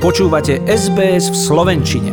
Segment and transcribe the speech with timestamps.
[0.00, 2.12] Počúvate SBS v Slovenčine.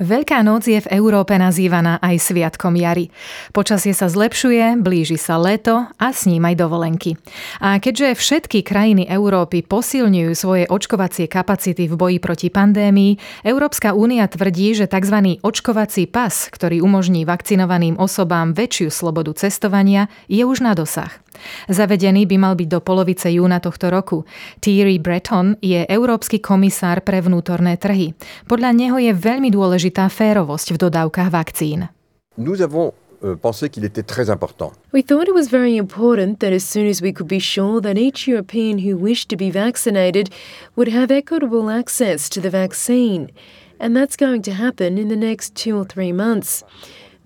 [0.00, 3.12] Veľká noc je v Európe nazývaná aj Sviatkom jary.
[3.52, 7.20] Počasie sa zlepšuje, blíži sa leto a s ním aj dovolenky.
[7.60, 14.24] A keďže všetky krajiny Európy posilňujú svoje očkovacie kapacity v boji proti pandémii, Európska únia
[14.24, 15.36] tvrdí, že tzv.
[15.44, 21.25] očkovací pas, ktorý umožní vakcinovaným osobám väčšiu slobodu cestovania, je už na dosah.
[21.68, 24.24] Zavedený by mal byť do polovice júna tohto roku.
[24.60, 28.12] Thierry Breton je európsky komisár pre vnútorné trhy.
[28.48, 31.88] Podľa neho je veľmi dôležitá férovosť v dodávkach vakcín.
[32.36, 32.92] Nous avons
[33.24, 34.72] euh, pensé qu'il était très important.
[34.92, 37.96] We thought it was very important that as soon as we could be sure that
[37.96, 40.28] each European who wished to be vaccinated
[40.76, 43.30] would have equitable access to the vaccine.
[43.78, 46.64] And that's going to happen in the next two or three months.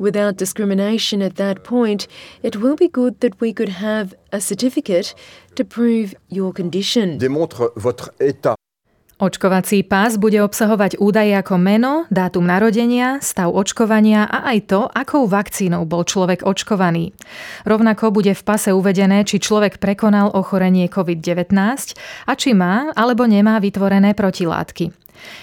[0.00, 2.09] Without discrimination at that point,
[2.42, 5.14] it will be good that we could have a certificate
[5.54, 7.18] to prove your condition.
[7.18, 8.56] Démontre votre état.
[9.20, 15.29] Očkovací pás bude obsahovať údaje ako meno, dátum narodenia, stav očkovania a aj to, akou
[15.29, 17.12] vakcínou bol človek očkovaný.
[17.68, 21.52] Rovnako bude v pase uvedené, či človek prekonal ochorenie COVID-19
[22.24, 24.99] a či má alebo nemá vytvorené protilátky.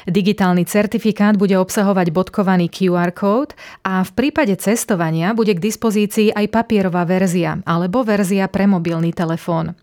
[0.07, 6.47] Digitálny certifikát bude obsahovať bodkovaný QR kód a v prípade cestovania bude k dispozícii aj
[6.51, 9.75] papierová verzia alebo verzia pre mobilný telefón.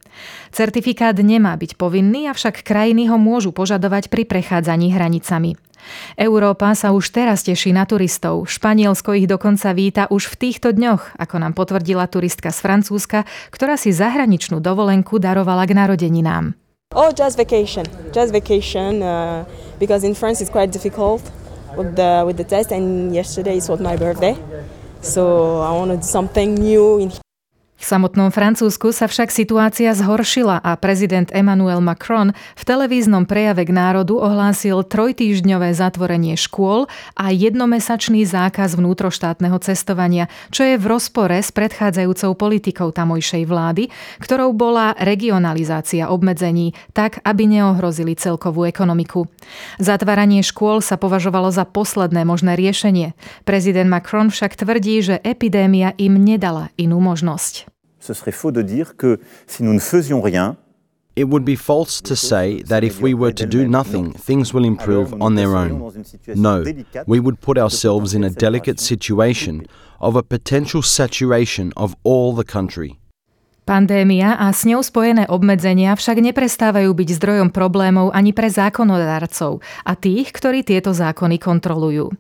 [0.55, 5.59] Certifikát nemá byť povinný, avšak krajiny ho môžu požadovať pri prechádzaní hranicami.
[6.17, 8.49] Európa sa už teraz teší na turistov.
[8.49, 13.77] Španielsko ich dokonca víta už v týchto dňoch, ako nám potvrdila turistka z Francúzska, ktorá
[13.77, 16.57] si zahraničnú dovolenku darovala k narodeninám.
[16.95, 17.85] Oh, just vacation,
[18.15, 19.03] just vacation.
[19.03, 19.43] Uh,
[19.79, 21.23] because in France it's quite difficult
[21.77, 22.73] with the with the test.
[22.73, 24.37] And yesterday it was my birthday,
[25.01, 27.13] so I want to do something new in
[27.85, 33.77] V samotnom Francúzsku sa však situácia zhoršila a prezident Emmanuel Macron v televíznom prejave k
[33.77, 41.53] národu ohlásil trojtýždňové zatvorenie škôl a jednomesačný zákaz vnútroštátneho cestovania, čo je v rozpore s
[41.53, 49.29] predchádzajúcou politikou tamojšej vlády, ktorou bola regionalizácia obmedzení tak, aby neohrozili celkovú ekonomiku.
[49.77, 53.13] Zatváranie škôl sa považovalo za posledné možné riešenie.
[53.45, 57.74] Prezident Macron však tvrdí, že epidémia im nedala inú možnosť.
[58.05, 60.57] Ce serait faux de dire que si nous ne faisions rien,
[61.17, 64.65] It would be false to say that if we were to do nothing, things will
[64.65, 65.93] improve on their own.
[66.35, 66.65] No,
[67.07, 69.67] we would put ourselves in a delicate situation
[70.01, 72.99] of a potential saturation of all the country.
[73.65, 79.93] Pandémia a s ňou spojené obmedzenia však neprestávajú byť zdrojom problémov ani pre zákonodárcov a
[79.97, 82.13] tých, ktorí tieto zákony kontrolujú.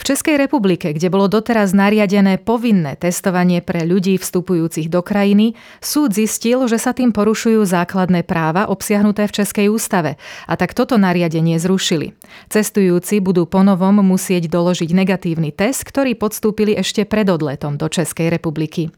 [0.00, 6.16] V Českej republike, kde bolo doteraz nariadené povinné testovanie pre ľudí vstupujúcich do krajiny, súd
[6.16, 10.16] zistil, že sa tým porušujú základné práva obsiahnuté v Českej ústave
[10.48, 12.16] a tak toto nariadenie zrušili.
[12.48, 18.88] Cestujúci budú ponovom musieť doložiť negatívny test, ktorý podstúpili ešte pred odletom do Českej republiky.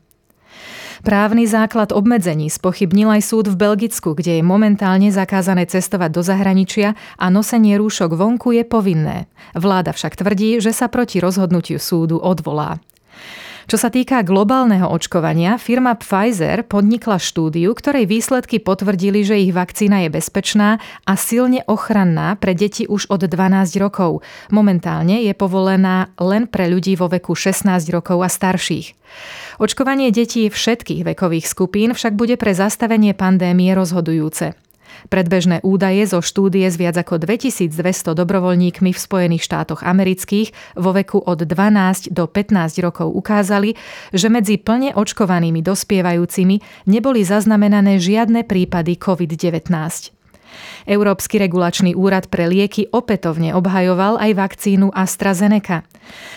[1.00, 6.93] Právny základ obmedzení spochybnil aj súd v Belgicku, kde je momentálne zakázané cestovať do zahraničia
[7.16, 9.25] a nosenie rúšok vonku je povinné.
[9.56, 12.84] Vláda však tvrdí, že sa proti rozhodnutiu súdu odvolá.
[13.70, 20.03] Čo sa týka globálneho očkovania, firma Pfizer podnikla štúdiu, ktorej výsledky potvrdili, že ich vakcína
[20.03, 24.26] je bezpečná a silne ochranná pre deti už od 12 rokov.
[24.50, 28.98] Momentálne je povolená len pre ľudí vo veku 16 rokov a starších.
[29.62, 34.58] Očkovanie detí všetkých vekových skupín však bude pre zastavenie pandémie rozhodujúce.
[35.08, 41.18] Predbežné údaje zo štúdie s viac ako 2200 dobrovoľníkmi v Spojených štátoch amerických vo veku
[41.18, 43.74] od 12 do 15 rokov ukázali,
[44.12, 50.19] že medzi plne očkovanými dospievajúcimi neboli zaznamenané žiadne prípady COVID-19.
[50.88, 55.84] Európsky regulačný úrad pre lieky opätovne obhajoval aj vakcínu AstraZeneca.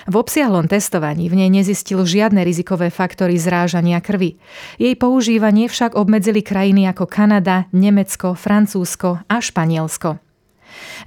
[0.09, 4.35] V obsiahlom testovaní v nej nezistil žiadne rizikové faktory zrážania krvi.
[4.77, 10.32] Jej používanie však obmedzili krajiny ako Kanada, Nemecko, Francúzsko a Španielsko.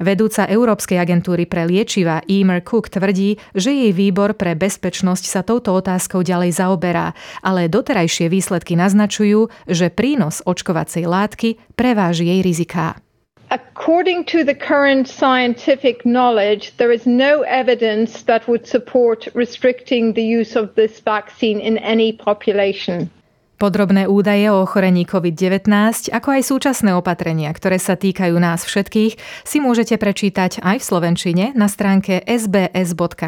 [0.02, 5.72] Vedúca Európskej agentúry pre liečiva Emer Cook tvrdí, že jej výbor pre bezpečnosť sa touto
[5.76, 13.00] otázkou ďalej zaoberá, ale doterajšie výsledky naznačujú, že prínos očkovacej látky preváži jej riziká.
[13.50, 20.22] According to the current scientific knowledge, there is no evidence that would support restricting the
[20.22, 23.08] use of this vaccine in any population.
[23.56, 29.16] Podrobné údaje o ochorení COVID-19, ako aj súčasné opatrenia, ktoré sa týkajú nás všetkých,
[29.48, 33.24] si môžete prečítať aj v Slovenčine na stránke sbs.com.au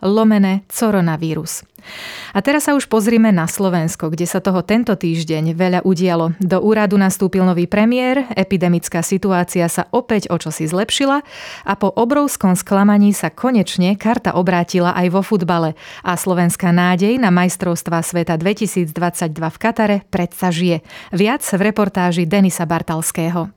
[0.00, 1.68] lomene coronavírus.
[2.32, 6.34] A teraz sa už pozrime na Slovensko, kde sa toho tento týždeň veľa udialo.
[6.40, 11.20] Do úradu nastúpil nový premiér, epidemická situácia sa opäť o čosi zlepšila
[11.68, 17.28] a po obrovskom sklamaní sa konečne karta obrátila aj vo futbale a slovenská nádej na
[17.30, 18.40] majstrovstvá sveta
[18.94, 20.86] 2022 v Katare predsa žije.
[21.10, 23.50] Viac v reportáži Denisa Bartalského.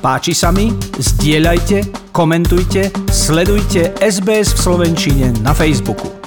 [0.00, 0.68] Páči sa mi?
[1.00, 6.23] Zdieľajte, komentujte, sledujte SBS v Slovenčine na Facebooku.